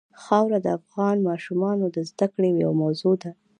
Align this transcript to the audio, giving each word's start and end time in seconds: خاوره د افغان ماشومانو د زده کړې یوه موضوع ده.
خاوره 0.23 0.59
د 0.63 0.67
افغان 0.79 1.17
ماشومانو 1.29 1.85
د 1.95 1.97
زده 2.09 2.27
کړې 2.33 2.49
یوه 2.61 2.75
موضوع 2.83 3.15
ده. 3.23 3.31